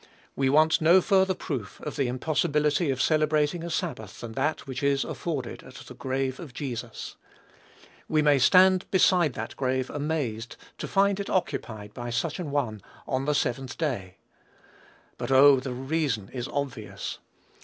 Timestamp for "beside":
8.89-9.33